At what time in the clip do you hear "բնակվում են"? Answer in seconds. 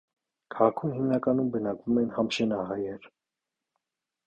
1.57-2.09